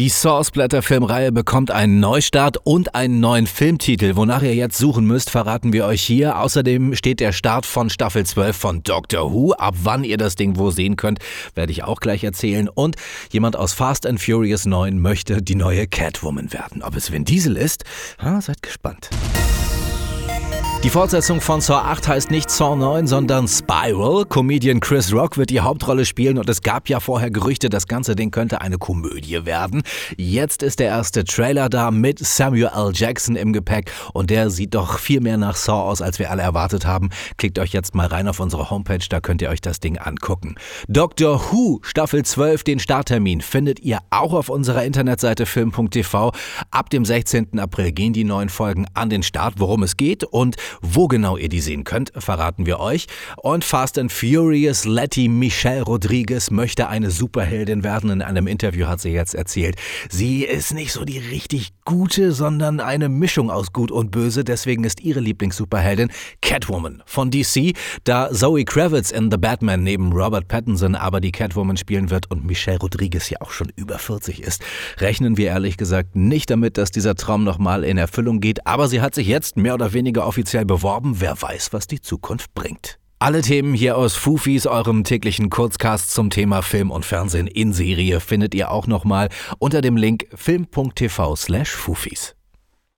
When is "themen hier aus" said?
83.42-84.14